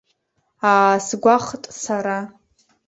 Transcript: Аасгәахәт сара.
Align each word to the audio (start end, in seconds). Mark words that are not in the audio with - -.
Аасгәахәт 0.71 1.63
сара. 1.81 2.17